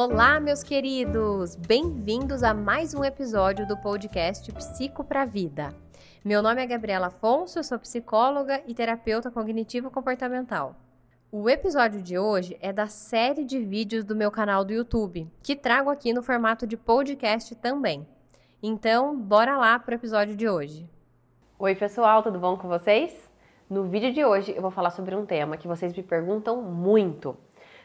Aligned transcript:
Olá, 0.00 0.38
meus 0.38 0.62
queridos! 0.62 1.56
Bem-vindos 1.56 2.44
a 2.44 2.54
mais 2.54 2.94
um 2.94 3.02
episódio 3.02 3.66
do 3.66 3.76
podcast 3.76 4.52
Psico 4.52 5.02
pra 5.02 5.24
Vida. 5.24 5.74
Meu 6.24 6.40
nome 6.40 6.62
é 6.62 6.66
Gabriela 6.68 7.08
Afonso, 7.08 7.58
eu 7.58 7.64
sou 7.64 7.80
psicóloga 7.80 8.62
e 8.64 8.74
terapeuta 8.74 9.28
cognitivo-comportamental. 9.28 10.76
O 11.32 11.50
episódio 11.50 12.00
de 12.00 12.16
hoje 12.16 12.56
é 12.60 12.72
da 12.72 12.86
série 12.86 13.44
de 13.44 13.58
vídeos 13.58 14.04
do 14.04 14.14
meu 14.14 14.30
canal 14.30 14.64
do 14.64 14.72
YouTube, 14.72 15.28
que 15.42 15.56
trago 15.56 15.90
aqui 15.90 16.12
no 16.12 16.22
formato 16.22 16.64
de 16.64 16.76
podcast 16.76 17.56
também. 17.56 18.06
Então, 18.62 19.18
bora 19.18 19.56
lá 19.56 19.80
para 19.80 19.94
o 19.94 19.96
episódio 19.96 20.36
de 20.36 20.48
hoje. 20.48 20.88
Oi, 21.58 21.74
pessoal, 21.74 22.22
tudo 22.22 22.38
bom 22.38 22.56
com 22.56 22.68
vocês? 22.68 23.28
No 23.68 23.82
vídeo 23.82 24.12
de 24.12 24.24
hoje 24.24 24.54
eu 24.54 24.62
vou 24.62 24.70
falar 24.70 24.90
sobre 24.90 25.16
um 25.16 25.26
tema 25.26 25.56
que 25.56 25.66
vocês 25.66 25.92
me 25.92 26.04
perguntam 26.04 26.62
muito, 26.62 27.36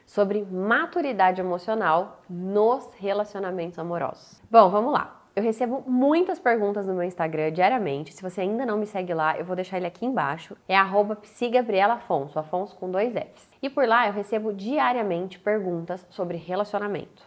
sobre 0.06 0.46
maturidade 0.46 1.42
emocional 1.42 2.22
nos 2.30 2.94
relacionamentos 2.96 3.80
amorosos. 3.80 4.42
Bom, 4.50 4.70
vamos 4.70 4.94
lá. 4.94 5.24
Eu 5.36 5.42
recebo 5.42 5.84
muitas 5.88 6.40
perguntas 6.40 6.86
no 6.86 6.94
meu 6.94 7.04
Instagram 7.04 7.52
diariamente. 7.52 8.14
Se 8.14 8.22
você 8.22 8.42
ainda 8.42 8.68
não 8.68 8.78
me 8.78 8.86
segue 8.86 9.16
lá, 9.16 9.36
eu 9.36 9.44
vou 9.44 9.56
deixar 9.56 9.78
ele 9.78 9.88
aqui 9.88 10.06
embaixo. 10.06 10.56
É 10.68 10.78
arroba 10.78 11.18
Afonso, 11.92 12.38
Afonso 12.38 12.76
com 12.76 12.92
dois 12.92 13.12
Fs. 13.12 13.50
E 13.60 13.68
por 13.68 13.88
lá 13.88 14.06
eu 14.06 14.14
recebo 14.14 14.54
diariamente 14.54 15.40
perguntas 15.40 16.06
sobre 16.12 16.38
relacionamento. 16.38 17.24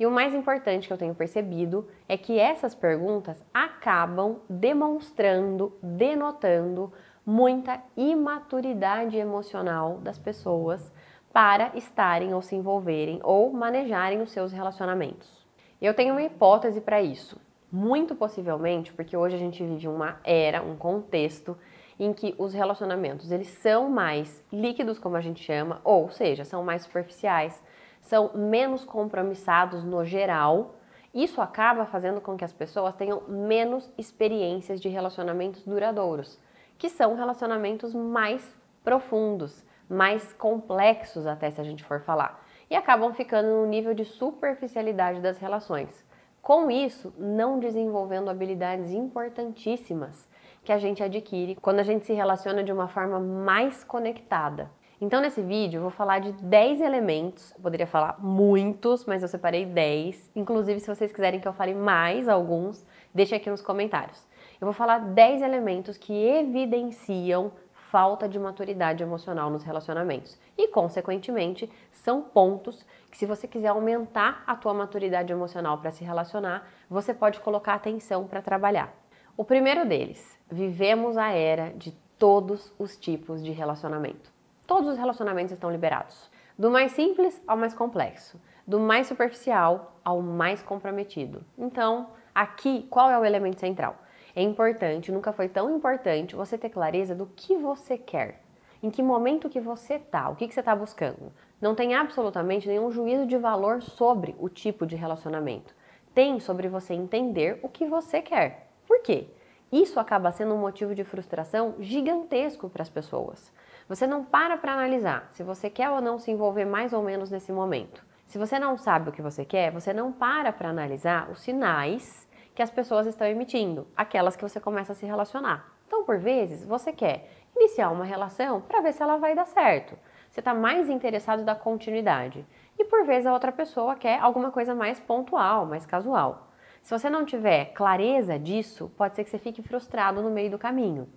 E 0.00 0.04
o 0.04 0.10
mais 0.10 0.34
importante 0.34 0.88
que 0.88 0.92
eu 0.92 0.98
tenho 0.98 1.14
percebido 1.14 1.86
é 2.08 2.16
que 2.16 2.40
essas 2.40 2.74
perguntas 2.74 3.44
acabam 3.54 4.40
demonstrando, 4.50 5.78
denotando 5.80 6.92
muita 7.24 7.80
imaturidade 7.96 9.16
emocional 9.16 9.98
das 9.98 10.18
pessoas 10.18 10.92
para 11.34 11.72
estarem 11.74 12.32
ou 12.32 12.40
se 12.40 12.54
envolverem 12.54 13.18
ou 13.24 13.52
manejarem 13.52 14.22
os 14.22 14.30
seus 14.30 14.52
relacionamentos. 14.52 15.44
Eu 15.82 15.92
tenho 15.92 16.14
uma 16.14 16.22
hipótese 16.22 16.80
para 16.80 17.02
isso. 17.02 17.40
Muito 17.72 18.14
possivelmente, 18.14 18.92
porque 18.92 19.16
hoje 19.16 19.34
a 19.34 19.38
gente 19.38 19.60
vive 19.60 19.88
uma 19.88 20.20
era, 20.22 20.62
um 20.62 20.76
contexto 20.76 21.58
em 21.98 22.12
que 22.12 22.36
os 22.38 22.54
relacionamentos 22.54 23.32
eles 23.32 23.48
são 23.48 23.90
mais 23.90 24.44
líquidos, 24.52 24.96
como 25.00 25.16
a 25.16 25.20
gente 25.20 25.42
chama, 25.42 25.80
ou 25.82 26.08
seja, 26.08 26.44
são 26.44 26.62
mais 26.62 26.82
superficiais, 26.82 27.60
são 28.00 28.30
menos 28.32 28.84
compromissados 28.84 29.82
no 29.82 30.04
geral. 30.04 30.76
Isso 31.12 31.40
acaba 31.40 31.84
fazendo 31.84 32.20
com 32.20 32.36
que 32.36 32.44
as 32.44 32.52
pessoas 32.52 32.94
tenham 32.94 33.22
menos 33.26 33.90
experiências 33.98 34.80
de 34.80 34.88
relacionamentos 34.88 35.64
duradouros, 35.64 36.38
que 36.78 36.88
são 36.88 37.16
relacionamentos 37.16 37.92
mais 37.92 38.56
profundos, 38.84 39.64
mais 39.88 40.32
complexos 40.32 41.26
até 41.26 41.50
se 41.50 41.60
a 41.60 41.64
gente 41.64 41.84
for 41.84 42.00
falar, 42.00 42.44
e 42.70 42.74
acabam 42.74 43.12
ficando 43.12 43.48
no 43.48 43.66
nível 43.66 43.94
de 43.94 44.04
superficialidade 44.04 45.20
das 45.20 45.38
relações. 45.38 46.04
Com 46.40 46.70
isso, 46.70 47.14
não 47.18 47.58
desenvolvendo 47.58 48.28
habilidades 48.28 48.92
importantíssimas 48.92 50.28
que 50.62 50.72
a 50.72 50.78
gente 50.78 51.02
adquire 51.02 51.54
quando 51.54 51.80
a 51.80 51.82
gente 51.82 52.04
se 52.04 52.12
relaciona 52.12 52.62
de 52.62 52.72
uma 52.72 52.88
forma 52.88 53.18
mais 53.18 53.82
conectada. 53.84 54.70
Então, 55.00 55.20
nesse 55.20 55.42
vídeo, 55.42 55.78
eu 55.78 55.82
vou 55.82 55.90
falar 55.90 56.20
de 56.20 56.32
10 56.32 56.80
elementos. 56.80 57.52
Eu 57.52 57.60
poderia 57.60 57.86
falar 57.86 58.16
muitos, 58.18 59.04
mas 59.04 59.22
eu 59.22 59.28
separei 59.28 59.66
10. 59.66 60.32
Inclusive, 60.34 60.80
se 60.80 60.86
vocês 60.86 61.12
quiserem 61.12 61.40
que 61.40 61.48
eu 61.48 61.52
fale 61.52 61.74
mais 61.74 62.28
alguns, 62.28 62.86
deixem 63.12 63.36
aqui 63.36 63.50
nos 63.50 63.60
comentários. 63.60 64.26
Eu 64.60 64.66
vou 64.66 64.72
falar 64.72 64.98
10 64.98 65.42
elementos 65.42 65.98
que 65.98 66.12
evidenciam 66.12 67.52
falta 67.90 68.28
de 68.28 68.38
maturidade 68.38 69.02
emocional 69.02 69.50
nos 69.50 69.62
relacionamentos. 69.62 70.38
E, 70.56 70.68
consequentemente, 70.68 71.70
são 71.92 72.22
pontos 72.22 72.84
que, 73.10 73.16
se 73.16 73.26
você 73.26 73.46
quiser 73.46 73.68
aumentar 73.68 74.42
a 74.46 74.56
tua 74.56 74.74
maturidade 74.74 75.32
emocional 75.32 75.78
para 75.78 75.90
se 75.90 76.04
relacionar, 76.04 76.68
você 76.88 77.14
pode 77.14 77.40
colocar 77.40 77.74
atenção 77.74 78.26
para 78.26 78.42
trabalhar. 78.42 78.92
O 79.36 79.44
primeiro 79.44 79.86
deles, 79.86 80.38
vivemos 80.50 81.16
a 81.16 81.30
era 81.30 81.70
de 81.70 81.92
todos 82.18 82.72
os 82.78 82.96
tipos 82.96 83.42
de 83.42 83.50
relacionamento. 83.50 84.32
Todos 84.66 84.88
os 84.88 84.98
relacionamentos 84.98 85.52
estão 85.52 85.70
liberados, 85.70 86.30
do 86.58 86.70
mais 86.70 86.92
simples 86.92 87.42
ao 87.46 87.56
mais 87.56 87.74
complexo, 87.74 88.40
do 88.66 88.80
mais 88.80 89.06
superficial 89.06 89.98
ao 90.04 90.22
mais 90.22 90.62
comprometido. 90.62 91.44
Então, 91.58 92.08
aqui, 92.34 92.86
qual 92.88 93.10
é 93.10 93.18
o 93.18 93.24
elemento 93.24 93.60
central? 93.60 93.96
É 94.36 94.42
importante, 94.42 95.12
nunca 95.12 95.32
foi 95.32 95.48
tão 95.48 95.76
importante 95.76 96.34
você 96.34 96.58
ter 96.58 96.68
clareza 96.68 97.14
do 97.14 97.26
que 97.26 97.56
você 97.56 97.96
quer, 97.96 98.40
em 98.82 98.90
que 98.90 99.02
momento 99.02 99.48
que 99.48 99.60
você 99.60 99.98
tá, 99.98 100.28
o 100.28 100.34
que, 100.34 100.48
que 100.48 100.54
você 100.54 100.60
está 100.60 100.74
buscando. 100.74 101.32
Não 101.60 101.74
tem 101.74 101.94
absolutamente 101.94 102.66
nenhum 102.66 102.90
juízo 102.90 103.26
de 103.26 103.38
valor 103.38 103.80
sobre 103.80 104.34
o 104.38 104.48
tipo 104.48 104.84
de 104.86 104.96
relacionamento. 104.96 105.74
Tem 106.12 106.40
sobre 106.40 106.68
você 106.68 106.94
entender 106.94 107.60
o 107.62 107.68
que 107.68 107.86
você 107.86 108.20
quer. 108.20 108.68
Por 108.86 109.02
quê? 109.02 109.28
Isso 109.70 109.98
acaba 110.00 110.32
sendo 110.32 110.54
um 110.54 110.60
motivo 110.60 110.94
de 110.94 111.04
frustração 111.04 111.76
gigantesco 111.78 112.68
para 112.68 112.82
as 112.82 112.90
pessoas. 112.90 113.52
Você 113.88 114.06
não 114.06 114.24
para 114.24 114.56
para 114.56 114.72
analisar 114.72 115.28
se 115.30 115.42
você 115.42 115.70
quer 115.70 115.90
ou 115.90 116.00
não 116.00 116.18
se 116.18 116.30
envolver 116.30 116.64
mais 116.64 116.92
ou 116.92 117.02
menos 117.02 117.30
nesse 117.30 117.52
momento. 117.52 118.04
Se 118.26 118.38
você 118.38 118.58
não 118.58 118.76
sabe 118.76 119.10
o 119.10 119.12
que 119.12 119.22
você 119.22 119.44
quer, 119.44 119.70
você 119.70 119.92
não 119.92 120.10
para 120.10 120.52
para 120.52 120.70
analisar 120.70 121.30
os 121.30 121.40
sinais 121.40 122.26
que 122.54 122.62
as 122.62 122.70
pessoas 122.70 123.06
estão 123.06 123.26
emitindo, 123.26 123.86
aquelas 123.96 124.36
que 124.36 124.42
você 124.42 124.60
começa 124.60 124.92
a 124.92 124.94
se 124.94 125.04
relacionar. 125.04 125.72
Então, 125.86 126.04
por 126.04 126.18
vezes, 126.18 126.64
você 126.64 126.92
quer 126.92 127.28
iniciar 127.56 127.90
uma 127.90 128.04
relação 128.04 128.60
para 128.60 128.80
ver 128.80 128.92
se 128.92 129.02
ela 129.02 129.16
vai 129.16 129.34
dar 129.34 129.46
certo. 129.46 129.96
Você 130.30 130.40
está 130.40 130.54
mais 130.54 130.88
interessado 130.88 131.44
da 131.44 131.54
continuidade. 131.54 132.44
E 132.78 132.84
por 132.84 133.04
vezes 133.04 133.26
a 133.26 133.32
outra 133.32 133.52
pessoa 133.52 133.94
quer 133.94 134.18
alguma 134.18 134.50
coisa 134.50 134.74
mais 134.74 134.98
pontual, 134.98 135.64
mais 135.66 135.86
casual. 135.86 136.48
Se 136.82 136.90
você 136.90 137.08
não 137.08 137.24
tiver 137.24 137.66
clareza 137.66 138.38
disso, 138.38 138.92
pode 138.96 139.14
ser 139.14 139.24
que 139.24 139.30
você 139.30 139.38
fique 139.38 139.62
frustrado 139.62 140.20
no 140.20 140.30
meio 140.30 140.50
do 140.50 140.58
caminho. 140.58 141.08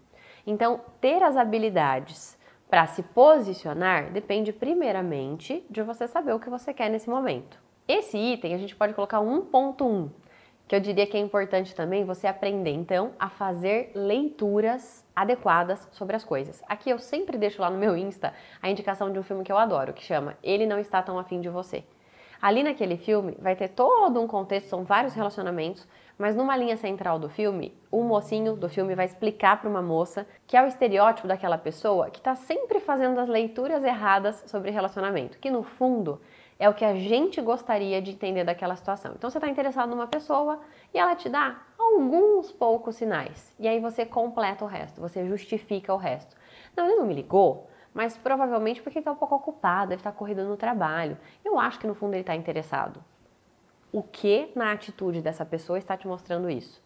Então, 0.46 0.80
ter 1.02 1.22
as 1.24 1.36
habilidades 1.36 2.38
para 2.70 2.86
se 2.86 3.02
posicionar 3.02 4.12
depende 4.12 4.54
primeiramente 4.54 5.66
de 5.70 5.82
você 5.82 6.08
saber 6.08 6.34
o 6.34 6.40
que 6.40 6.50
você 6.50 6.74
quer 6.74 6.90
nesse 6.90 7.10
momento. 7.10 7.60
Esse 7.88 8.18
item 8.18 8.54
a 8.54 8.58
gente 8.58 8.76
pode 8.76 8.94
colocar 8.94 9.20
1.1, 9.20 10.10
que 10.68 10.76
eu 10.76 10.80
diria 10.80 11.08
que 11.08 11.16
é 11.16 11.20
importante 11.20 11.74
também 11.74 12.04
você 12.04 12.28
aprender 12.28 12.72
então 12.72 13.14
a 13.18 13.30
fazer 13.30 13.92
leituras 13.96 15.06
adequadas 15.16 15.88
sobre 15.92 16.16
as 16.16 16.24
coisas. 16.24 16.62
Aqui 16.68 16.90
eu 16.90 17.00
sempre 17.00 17.38
deixo 17.38 17.62
lá 17.62 17.70
no 17.70 17.78
meu 17.78 17.96
Insta 17.96 18.34
a 18.62 18.70
indicação 18.70 19.12
de 19.12 19.18
um 19.18 19.24
filme 19.24 19.44
que 19.44 19.52
eu 19.52 19.58
adoro, 19.58 19.94
que 19.94 20.04
chama 20.04 20.38
Ele 20.44 20.66
não 20.66 20.78
está 20.78 21.02
tão 21.02 21.18
afim 21.18 21.40
de 21.40 21.50
você. 21.50 21.84
Ali 22.42 22.62
naquele 22.62 22.98
filme 22.98 23.36
vai 23.40 23.56
ter 23.56 23.70
todo 23.70 24.22
um 24.22 24.28
contexto, 24.28 24.70
são 24.70 24.84
vários 24.84 25.14
relacionamentos, 25.16 25.88
mas 26.18 26.36
numa 26.36 26.56
linha 26.56 26.78
central 26.78 27.18
do 27.18 27.30
filme, 27.30 27.76
o 27.90 28.04
mocinho 28.04 28.56
do 28.56 28.70
filme 28.70 28.94
vai 28.94 29.06
explicar 29.06 29.60
para 29.60 29.70
uma 29.70 29.82
moça 29.82 30.28
que 30.46 30.56
é 30.56 30.64
o 30.64 30.68
estereótipo 30.68 31.28
daquela 31.28 31.58
pessoa 31.58 32.12
que 32.12 32.20
está 32.20 32.36
sempre 32.36 32.80
fazendo 32.80 33.20
as 33.20 33.28
leituras 33.28 33.84
erradas 33.84 34.44
sobre 34.46 34.70
relacionamento, 34.70 35.40
que 35.40 35.50
no 35.50 35.64
fundo 35.64 36.22
é 36.60 36.68
o 36.68 36.74
que 36.74 36.84
a 36.84 36.96
gente 36.96 37.40
gostaria 37.42 38.02
de 38.02 38.12
entender 38.12 38.44
daquela 38.44 38.76
situação. 38.76 39.14
Então 39.16 39.30
você 39.30 39.38
está 39.38 39.48
interessado 39.48 39.90
numa 39.90 40.08
pessoa 40.08 40.60
e 40.94 40.98
ela 40.98 41.16
te 41.16 41.30
dá 41.30 41.62
alguns 41.78 42.52
poucos 42.52 42.96
sinais. 42.96 43.54
E 43.60 43.68
aí 43.68 43.80
você 43.80 44.06
completa 44.06 44.66
o 44.66 44.68
resto, 44.68 45.00
você 45.00 45.26
justifica 45.28 45.94
o 45.94 45.98
resto. 45.98 46.36
Não, 46.76 46.86
ele 46.86 46.96
não 46.96 47.06
me 47.06 47.14
ligou, 47.14 47.68
mas 47.94 48.18
provavelmente 48.18 48.82
porque 48.82 49.00
está 49.00 49.12
um 49.12 49.16
pouco 49.16 49.36
ocupado, 49.36 49.90
deve 49.90 50.00
estar 50.00 50.12
corrido 50.12 50.44
no 50.44 50.58
trabalho. 50.58 51.18
Eu 51.46 51.60
acho 51.60 51.80
que 51.80 51.88
no 51.88 51.96
fundo 51.96 52.14
ele 52.14 52.22
está 52.22 52.36
interessado. 52.36 53.04
O 53.92 54.04
que 54.04 54.52
na 54.56 54.72
atitude 54.72 55.22
dessa 55.22 55.46
pessoa 55.46 55.78
está 55.78 55.96
te 55.96 56.08
mostrando 56.08 56.50
isso? 56.50 56.84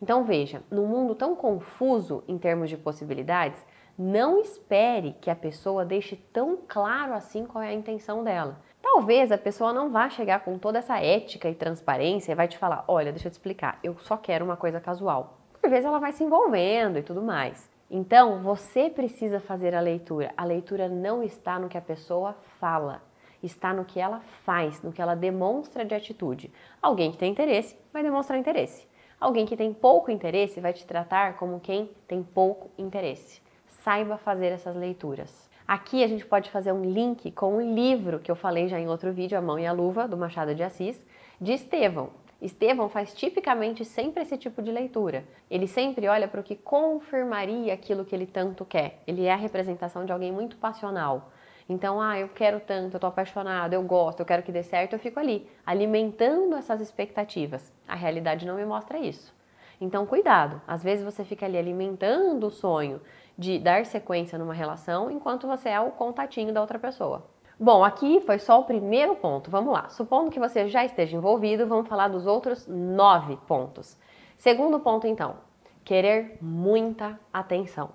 Então 0.00 0.24
veja, 0.24 0.62
num 0.70 0.86
mundo 0.86 1.14
tão 1.14 1.34
confuso 1.36 2.24
em 2.26 2.36
termos 2.36 2.68
de 2.68 2.76
possibilidades, 2.76 3.64
não 3.96 4.40
espere 4.40 5.14
que 5.20 5.30
a 5.30 5.36
pessoa 5.36 5.84
deixe 5.84 6.16
tão 6.16 6.58
claro 6.66 7.14
assim 7.14 7.44
qual 7.44 7.62
é 7.62 7.68
a 7.68 7.74
intenção 7.74 8.24
dela. 8.24 8.60
Talvez 8.94 9.32
a 9.32 9.38
pessoa 9.38 9.72
não 9.72 9.90
vá 9.90 10.10
chegar 10.10 10.40
com 10.40 10.58
toda 10.58 10.78
essa 10.78 10.98
ética 10.98 11.48
e 11.48 11.54
transparência 11.54 12.30
e 12.30 12.34
vai 12.34 12.46
te 12.46 12.58
falar: 12.58 12.84
olha, 12.86 13.10
deixa 13.10 13.26
eu 13.26 13.30
te 13.30 13.34
explicar, 13.34 13.78
eu 13.82 13.96
só 13.98 14.18
quero 14.18 14.44
uma 14.44 14.54
coisa 14.54 14.78
casual. 14.80 15.38
Por 15.58 15.70
vezes 15.70 15.86
ela 15.86 15.98
vai 15.98 16.12
se 16.12 16.22
envolvendo 16.22 16.98
e 16.98 17.02
tudo 17.02 17.22
mais. 17.22 17.70
Então, 17.90 18.42
você 18.42 18.90
precisa 18.90 19.40
fazer 19.40 19.74
a 19.74 19.80
leitura. 19.80 20.34
A 20.36 20.44
leitura 20.44 20.90
não 20.90 21.22
está 21.22 21.58
no 21.58 21.70
que 21.70 21.78
a 21.78 21.80
pessoa 21.80 22.36
fala, 22.60 23.02
está 23.42 23.72
no 23.72 23.86
que 23.86 23.98
ela 23.98 24.20
faz, 24.44 24.82
no 24.82 24.92
que 24.92 25.00
ela 25.00 25.16
demonstra 25.16 25.86
de 25.86 25.94
atitude. 25.94 26.52
Alguém 26.82 27.12
que 27.12 27.16
tem 27.16 27.32
interesse 27.32 27.74
vai 27.94 28.02
demonstrar 28.02 28.38
interesse. 28.38 28.86
Alguém 29.18 29.46
que 29.46 29.56
tem 29.56 29.72
pouco 29.72 30.10
interesse 30.10 30.60
vai 30.60 30.74
te 30.74 30.86
tratar 30.86 31.38
como 31.38 31.60
quem 31.60 31.90
tem 32.06 32.22
pouco 32.22 32.70
interesse. 32.76 33.40
Saiba 33.66 34.18
fazer 34.18 34.48
essas 34.48 34.76
leituras. 34.76 35.50
Aqui 35.72 36.04
a 36.04 36.06
gente 36.06 36.26
pode 36.26 36.50
fazer 36.50 36.70
um 36.70 36.84
link 36.84 37.30
com 37.30 37.54
o 37.54 37.56
um 37.56 37.74
livro 37.74 38.18
que 38.18 38.30
eu 38.30 38.36
falei 38.36 38.68
já 38.68 38.78
em 38.78 38.88
outro 38.88 39.10
vídeo, 39.10 39.38
A 39.38 39.40
Mão 39.40 39.58
e 39.58 39.66
a 39.66 39.72
Luva, 39.72 40.06
do 40.06 40.18
Machado 40.18 40.54
de 40.54 40.62
Assis, 40.62 41.02
de 41.40 41.54
Estevão. 41.54 42.10
Estevão 42.42 42.90
faz 42.90 43.14
tipicamente 43.14 43.82
sempre 43.82 44.22
esse 44.22 44.36
tipo 44.36 44.60
de 44.60 44.70
leitura. 44.70 45.24
Ele 45.50 45.66
sempre 45.66 46.06
olha 46.08 46.28
para 46.28 46.42
o 46.42 46.44
que 46.44 46.56
confirmaria 46.56 47.72
aquilo 47.72 48.04
que 48.04 48.14
ele 48.14 48.26
tanto 48.26 48.66
quer. 48.66 49.02
Ele 49.06 49.24
é 49.24 49.32
a 49.32 49.36
representação 49.36 50.04
de 50.04 50.12
alguém 50.12 50.30
muito 50.30 50.58
passional. 50.58 51.32
Então, 51.66 52.02
ah, 52.02 52.20
eu 52.20 52.28
quero 52.28 52.60
tanto, 52.60 52.96
eu 52.96 53.00
tô 53.00 53.06
apaixonado, 53.06 53.72
eu 53.72 53.82
gosto, 53.82 54.20
eu 54.20 54.26
quero 54.26 54.42
que 54.42 54.52
dê 54.52 54.62
certo, 54.62 54.92
eu 54.92 54.98
fico 54.98 55.18
ali, 55.18 55.48
alimentando 55.64 56.54
essas 56.54 56.82
expectativas. 56.82 57.72
A 57.88 57.94
realidade 57.94 58.46
não 58.46 58.56
me 58.56 58.66
mostra 58.66 58.98
isso. 58.98 59.34
Então, 59.80 60.06
cuidado. 60.06 60.60
Às 60.66 60.82
vezes 60.82 61.04
você 61.04 61.24
fica 61.24 61.46
ali 61.46 61.58
alimentando 61.58 62.46
o 62.46 62.50
sonho 62.50 63.00
de 63.36 63.58
dar 63.58 63.86
sequência 63.86 64.38
numa 64.38 64.54
relação 64.54 65.10
enquanto 65.10 65.46
você 65.46 65.70
é 65.70 65.80
o 65.80 65.90
contatinho 65.90 66.52
da 66.52 66.60
outra 66.60 66.78
pessoa. 66.78 67.26
Bom, 67.58 67.84
aqui 67.84 68.20
foi 68.26 68.38
só 68.38 68.60
o 68.60 68.64
primeiro 68.64 69.14
ponto. 69.16 69.50
Vamos 69.50 69.72
lá. 69.72 69.88
Supondo 69.88 70.30
que 70.30 70.40
você 70.40 70.68
já 70.68 70.84
esteja 70.84 71.16
envolvido, 71.16 71.66
vamos 71.66 71.88
falar 71.88 72.08
dos 72.08 72.26
outros 72.26 72.66
nove 72.66 73.36
pontos. 73.46 73.96
Segundo 74.36 74.80
ponto, 74.80 75.06
então, 75.06 75.36
querer 75.84 76.38
muita 76.40 77.18
atenção. 77.32 77.90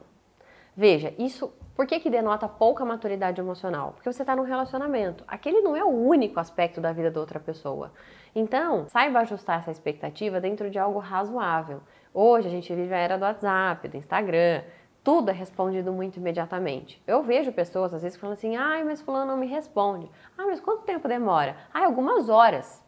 Veja, 0.76 1.14
isso 1.18 1.52
por 1.78 1.86
que, 1.86 2.00
que 2.00 2.10
denota 2.10 2.50
pouca 2.50 2.84
maturidade 2.84 3.40
emocional? 3.40 3.92
Porque 3.94 4.12
você 4.12 4.24
está 4.24 4.36
num 4.36 4.42
relacionamento. 4.42 5.24
Aquele 5.28 5.62
não 5.62 5.78
é 5.78 5.84
o 5.84 5.90
único 5.90 6.40
aspecto 6.40 6.82
da 6.82 6.92
vida 6.92 7.12
da 7.12 7.20
outra 7.20 7.40
pessoa. 7.40 7.94
Então, 8.34 8.88
saiba 8.88 9.20
ajustar 9.20 9.60
essa 9.60 9.70
expectativa 9.70 10.42
dentro 10.42 10.72
de 10.72 10.80
algo 10.80 10.98
razoável. 10.98 11.82
Hoje 12.12 12.48
a 12.48 12.50
gente 12.50 12.74
vive 12.74 12.96
a 12.96 12.98
era 12.98 13.16
do 13.16 13.26
WhatsApp, 13.26 13.90
do 13.90 13.96
Instagram, 13.96 14.64
tudo 15.04 15.30
é 15.30 15.34
respondido 15.34 15.94
muito 15.94 16.18
imediatamente. 16.18 17.00
Eu 17.06 17.22
vejo 17.22 17.52
pessoas 17.52 17.94
às 17.94 18.02
vezes 18.02 18.18
falando 18.18 18.34
assim: 18.34 18.56
ai, 18.56 18.84
mas 18.84 19.00
fulano 19.00 19.28
não 19.28 19.38
me 19.38 19.46
responde. 19.46 20.10
Ah, 20.36 20.48
mas 20.48 20.60
quanto 20.60 20.82
tempo 20.82 21.08
demora? 21.08 21.56
Ah, 21.72 21.86
algumas 21.86 22.28
horas. 22.28 22.84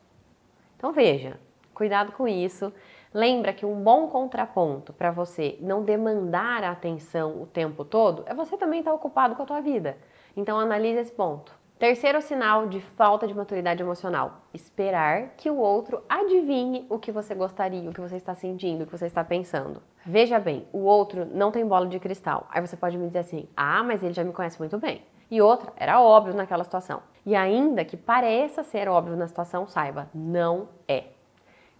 Então 0.78 0.92
veja, 0.92 1.40
cuidado 1.76 2.12
com 2.14 2.28
isso. 2.28 2.74
Lembra 3.14 3.54
que 3.54 3.66
um 3.66 3.82
bom 3.82 4.08
contraponto 4.08 4.94
para 4.94 5.10
você 5.10 5.58
não 5.62 5.84
demandar 5.84 6.64
a 6.64 6.72
atenção 6.72 7.42
o 7.42 7.48
tempo 7.48 7.84
todo 7.84 8.24
é 8.28 8.36
você 8.36 8.56
também 8.56 8.80
estar 8.80 8.92
tá 8.92 8.96
ocupado 8.96 9.36
com 9.36 9.42
a 9.42 9.46
tua 9.48 9.62
vida. 9.62 9.98
Então 10.38 10.60
analise 10.60 11.00
esse 11.00 11.12
ponto. 11.12 11.58
Terceiro 11.80 12.22
sinal 12.22 12.68
de 12.68 12.80
falta 12.82 13.26
de 13.26 13.34
maturidade 13.34 13.82
emocional: 13.82 14.42
esperar 14.54 15.30
que 15.38 15.50
o 15.50 15.58
outro 15.58 16.04
adivinhe 16.08 16.86
o 16.88 17.00
que 17.00 17.12
você 17.12 17.34
gostaria, 17.34 17.90
o 17.90 17.94
que 17.94 18.02
você 18.02 18.18
está 18.18 18.36
sentindo, 18.36 18.84
o 18.84 18.86
que 18.86 18.92
você 18.92 19.08
está 19.08 19.24
pensando. 19.24 19.82
Veja 20.06 20.38
bem, 20.40 20.68
o 20.72 20.80
outro 20.80 21.26
não 21.26 21.52
tem 21.52 21.66
bola 21.66 21.88
de 21.88 22.00
cristal. 22.00 22.48
Aí 22.52 22.62
você 22.62 22.78
pode 22.78 22.96
me 22.96 23.08
dizer 23.08 23.20
assim: 23.20 23.48
"Ah, 23.58 23.82
mas 23.82 24.04
ele 24.04 24.14
já 24.14 24.24
me 24.24 24.34
conhece 24.34 24.60
muito 24.60 24.78
bem". 24.78 25.02
E 25.32 25.42
outra, 25.42 25.72
era 25.78 26.02
óbvio 26.02 26.36
naquela 26.36 26.64
situação. 26.64 27.02
E 27.26 27.36
ainda 27.36 27.84
que 27.86 27.98
pareça 27.98 28.62
ser 28.62 28.88
óbvio 28.88 29.16
na 29.16 29.28
situação, 29.28 29.66
saiba, 29.66 30.10
não 30.14 30.68
é. 30.88 31.06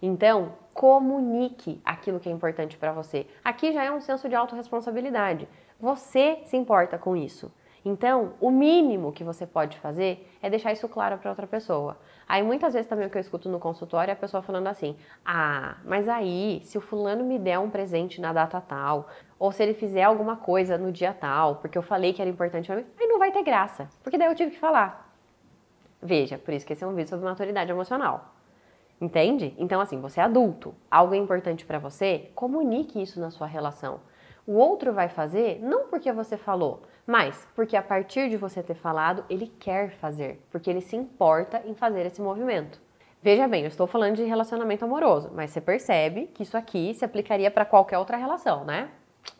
Então, 0.00 0.54
comunique 0.80 1.78
aquilo 1.84 2.18
que 2.18 2.26
é 2.26 2.32
importante 2.32 2.78
para 2.78 2.90
você. 2.90 3.26
Aqui 3.44 3.70
já 3.70 3.84
é 3.84 3.92
um 3.92 4.00
senso 4.00 4.30
de 4.30 4.34
autorresponsabilidade. 4.34 5.46
Você 5.78 6.38
se 6.46 6.56
importa 6.56 6.96
com 6.96 7.14
isso. 7.14 7.52
Então, 7.84 8.32
o 8.40 8.50
mínimo 8.50 9.12
que 9.12 9.22
você 9.22 9.46
pode 9.46 9.76
fazer 9.76 10.26
é 10.40 10.48
deixar 10.48 10.72
isso 10.72 10.88
claro 10.88 11.18
para 11.18 11.28
outra 11.28 11.46
pessoa. 11.46 11.98
Aí 12.26 12.42
muitas 12.42 12.72
vezes 12.72 12.88
também 12.88 13.06
o 13.06 13.10
que 13.10 13.18
eu 13.18 13.20
escuto 13.20 13.46
no 13.50 13.58
consultório 13.58 14.10
é 14.10 14.14
a 14.14 14.16
pessoa 14.16 14.42
falando 14.42 14.68
assim: 14.68 14.96
"Ah, 15.22 15.76
mas 15.84 16.08
aí, 16.08 16.62
se 16.64 16.78
o 16.78 16.80
fulano 16.80 17.24
me 17.24 17.38
der 17.38 17.58
um 17.58 17.68
presente 17.68 18.18
na 18.18 18.32
data 18.32 18.58
tal, 18.58 19.06
ou 19.38 19.52
se 19.52 19.62
ele 19.62 19.74
fizer 19.74 20.04
alguma 20.04 20.36
coisa 20.36 20.78
no 20.78 20.90
dia 20.90 21.12
tal, 21.12 21.56
porque 21.56 21.76
eu 21.76 21.82
falei 21.82 22.14
que 22.14 22.22
era 22.22 22.30
importante 22.30 22.68
para 22.68 22.76
mim, 22.76 22.86
aí 22.98 23.06
não 23.06 23.18
vai 23.18 23.30
ter 23.30 23.42
graça, 23.42 23.86
porque 24.02 24.16
daí 24.16 24.28
eu 24.28 24.34
tive 24.34 24.52
que 24.52 24.58
falar". 24.58 25.12
Veja, 26.02 26.38
por 26.38 26.54
isso 26.54 26.64
que 26.64 26.72
esse 26.72 26.82
é 26.82 26.86
um 26.86 26.94
vídeo 26.94 27.10
sobre 27.10 27.26
maturidade 27.26 27.70
emocional. 27.70 28.39
Entende? 29.00 29.54
Então, 29.56 29.80
assim, 29.80 29.98
você 29.98 30.20
é 30.20 30.24
adulto, 30.24 30.74
algo 30.90 31.14
é 31.14 31.16
importante 31.16 31.64
para 31.64 31.78
você, 31.78 32.30
comunique 32.34 33.00
isso 33.00 33.18
na 33.18 33.30
sua 33.30 33.46
relação. 33.46 34.00
O 34.46 34.52
outro 34.52 34.92
vai 34.92 35.08
fazer 35.08 35.58
não 35.62 35.86
porque 35.86 36.12
você 36.12 36.36
falou, 36.36 36.82
mas 37.06 37.48
porque 37.54 37.76
a 37.76 37.82
partir 37.82 38.28
de 38.28 38.36
você 38.36 38.62
ter 38.62 38.74
falado, 38.74 39.24
ele 39.30 39.46
quer 39.58 39.92
fazer, 39.92 40.44
porque 40.50 40.68
ele 40.68 40.82
se 40.82 40.96
importa 40.96 41.62
em 41.64 41.74
fazer 41.74 42.04
esse 42.04 42.20
movimento. 42.20 42.78
Veja 43.22 43.48
bem, 43.48 43.62
eu 43.62 43.68
estou 43.68 43.86
falando 43.86 44.16
de 44.16 44.24
relacionamento 44.24 44.84
amoroso, 44.84 45.30
mas 45.34 45.50
você 45.50 45.60
percebe 45.62 46.26
que 46.34 46.42
isso 46.42 46.56
aqui 46.56 46.92
se 46.92 47.04
aplicaria 47.04 47.50
para 47.50 47.64
qualquer 47.64 47.98
outra 47.98 48.18
relação, 48.18 48.64
né? 48.64 48.90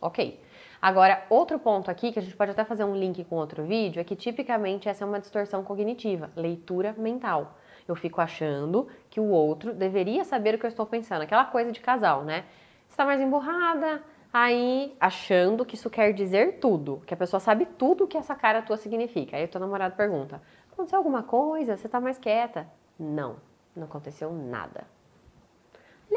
Ok. 0.00 0.40
Agora, 0.80 1.22
outro 1.28 1.58
ponto 1.58 1.90
aqui, 1.90 2.12
que 2.12 2.18
a 2.18 2.22
gente 2.22 2.36
pode 2.36 2.50
até 2.50 2.64
fazer 2.64 2.84
um 2.84 2.94
link 2.94 3.22
com 3.24 3.36
outro 3.36 3.62
vídeo, 3.64 4.00
é 4.00 4.04
que 4.04 4.16
tipicamente 4.16 4.88
essa 4.88 5.04
é 5.04 5.06
uma 5.06 5.20
distorção 5.20 5.62
cognitiva, 5.62 6.30
leitura 6.34 6.94
mental 6.96 7.56
eu 7.90 7.96
fico 7.96 8.20
achando 8.20 8.88
que 9.08 9.20
o 9.20 9.28
outro 9.28 9.74
deveria 9.74 10.24
saber 10.24 10.54
o 10.54 10.58
que 10.58 10.66
eu 10.66 10.68
estou 10.68 10.86
pensando. 10.86 11.22
Aquela 11.22 11.44
coisa 11.44 11.72
de 11.72 11.80
casal, 11.80 12.24
né? 12.24 12.44
Está 12.88 13.04
mais 13.04 13.20
emburrada, 13.20 14.02
aí 14.32 14.96
achando 15.00 15.64
que 15.64 15.74
isso 15.74 15.90
quer 15.90 16.12
dizer 16.12 16.58
tudo, 16.60 17.02
que 17.06 17.14
a 17.14 17.16
pessoa 17.16 17.40
sabe 17.40 17.66
tudo 17.66 18.04
o 18.04 18.08
que 18.08 18.16
essa 18.16 18.34
cara 18.34 18.62
tua 18.62 18.76
significa. 18.76 19.36
Aí 19.36 19.44
o 19.44 19.48
teu 19.48 19.60
namorado 19.60 19.96
pergunta: 19.96 20.40
aconteceu 20.72 20.98
alguma 20.98 21.22
coisa? 21.22 21.76
Você 21.76 21.86
está 21.86 22.00
mais 22.00 22.18
quieta? 22.18 22.68
Não, 22.98 23.36
não 23.74 23.84
aconteceu 23.84 24.32
nada. 24.32 24.84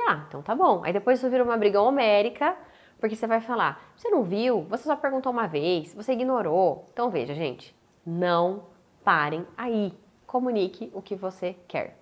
Ah, 0.09 0.25
então 0.27 0.41
tá 0.41 0.55
bom. 0.55 0.83
Aí 0.83 0.91
depois 0.91 1.19
isso 1.19 1.29
vira 1.29 1.43
uma 1.43 1.55
briga 1.55 1.81
homérica, 1.81 2.55
porque 2.99 3.15
você 3.15 3.27
vai 3.27 3.39
falar: 3.39 3.81
você 3.95 4.09
não 4.09 4.23
viu? 4.23 4.63
Você 4.69 4.83
só 4.83 4.95
perguntou 4.95 5.31
uma 5.31 5.47
vez, 5.47 5.93
você 5.93 6.13
ignorou. 6.13 6.85
Então 6.91 7.09
veja, 7.09 7.33
gente, 7.33 7.75
não 8.05 8.63
parem 9.03 9.45
aí 9.57 9.93
comunique 10.33 10.91
o 10.95 10.99
que 10.99 11.15
você 11.15 11.55
quer. 11.67 11.95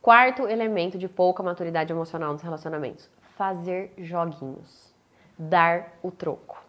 Quarto 0.00 0.46
elemento 0.46 0.96
de 0.96 1.08
pouca 1.08 1.42
maturidade 1.42 1.92
emocional 1.92 2.32
nos 2.32 2.40
relacionamentos: 2.40 3.10
fazer 3.36 3.92
joguinhos, 3.98 4.94
dar 5.36 5.98
o 6.00 6.12
troco, 6.12 6.64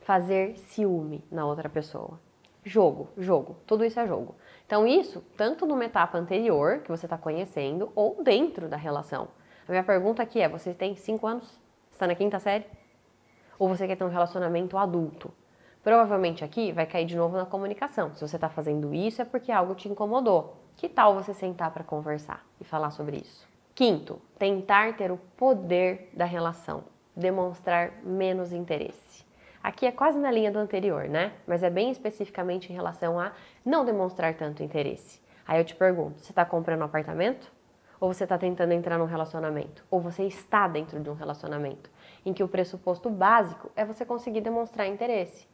fazer 0.00 0.56
ciúme 0.56 1.22
na 1.30 1.44
outra 1.44 1.68
pessoa. 1.68 2.18
Jogo, 2.64 3.08
jogo, 3.18 3.56
tudo 3.66 3.84
isso 3.84 4.00
é 4.00 4.06
jogo. 4.06 4.34
Então, 4.66 4.86
isso 4.86 5.22
tanto 5.36 5.66
numa 5.66 5.84
etapa 5.84 6.16
anterior, 6.16 6.78
que 6.78 6.88
você 6.88 7.04
está 7.04 7.18
conhecendo, 7.18 7.92
ou 7.94 8.22
dentro 8.22 8.66
da 8.66 8.78
relação. 8.78 9.28
A 9.68 9.70
minha 9.70 9.84
pergunta 9.84 10.22
aqui 10.22 10.40
é: 10.40 10.48
você 10.48 10.72
tem 10.72 10.96
5 10.96 11.26
anos? 11.26 11.60
Está 11.92 12.06
na 12.06 12.14
quinta 12.14 12.38
série? 12.38 12.64
Ou 13.58 13.68
você 13.68 13.86
quer 13.86 13.96
ter 13.96 14.04
um 14.04 14.08
relacionamento 14.08 14.78
adulto? 14.78 15.30
Provavelmente 15.82 16.44
aqui 16.44 16.72
vai 16.72 16.84
cair 16.84 17.06
de 17.06 17.16
novo 17.16 17.38
na 17.38 17.46
comunicação. 17.46 18.12
Se 18.14 18.20
você 18.20 18.36
está 18.36 18.50
fazendo 18.50 18.92
isso 18.92 19.22
é 19.22 19.24
porque 19.24 19.50
algo 19.50 19.74
te 19.74 19.88
incomodou. 19.88 20.56
Que 20.76 20.88
tal 20.88 21.14
você 21.14 21.32
sentar 21.32 21.70
para 21.70 21.82
conversar 21.82 22.44
e 22.60 22.64
falar 22.64 22.90
sobre 22.90 23.16
isso? 23.16 23.48
Quinto, 23.74 24.20
tentar 24.38 24.96
ter 24.96 25.10
o 25.10 25.16
poder 25.38 26.10
da 26.12 26.26
relação, 26.26 26.84
demonstrar 27.16 27.92
menos 28.02 28.52
interesse. 28.52 29.24
Aqui 29.62 29.86
é 29.86 29.92
quase 29.92 30.18
na 30.18 30.30
linha 30.30 30.50
do 30.50 30.58
anterior, 30.58 31.08
né? 31.08 31.32
Mas 31.46 31.62
é 31.62 31.70
bem 31.70 31.90
especificamente 31.90 32.70
em 32.70 32.74
relação 32.74 33.18
a 33.18 33.32
não 33.64 33.84
demonstrar 33.84 34.34
tanto 34.34 34.62
interesse. 34.62 35.20
Aí 35.46 35.58
eu 35.58 35.64
te 35.64 35.74
pergunto: 35.74 36.20
você 36.20 36.32
está 36.32 36.44
comprando 36.44 36.82
um 36.82 36.84
apartamento? 36.84 37.50
Ou 37.98 38.12
você 38.12 38.24
está 38.24 38.38
tentando 38.38 38.72
entrar 38.72 38.98
num 38.98 39.04
relacionamento? 39.04 39.84
Ou 39.90 40.00
você 40.00 40.24
está 40.24 40.66
dentro 40.66 41.00
de 41.00 41.10
um 41.10 41.14
relacionamento 41.14 41.90
em 42.24 42.32
que 42.32 42.42
o 42.42 42.48
pressuposto 42.48 43.10
básico 43.10 43.70
é 43.76 43.84
você 43.84 44.04
conseguir 44.06 44.40
demonstrar 44.40 44.86
interesse? 44.86 45.46